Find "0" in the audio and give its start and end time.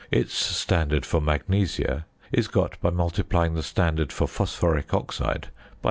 5.49-5.51